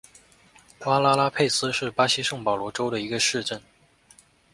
[0.79, 3.61] 瓜拉拉佩斯是巴西圣保罗州的一个市镇。